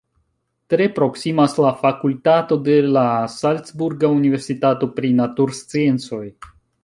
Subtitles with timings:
[0.73, 3.05] Tre proksimas la fakultato de la
[3.35, 6.25] salcburga universitato pri natursciencoj.